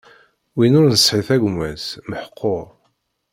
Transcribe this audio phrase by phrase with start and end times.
[0.55, 2.65] Win ur nesɛi tagmat meḥqur.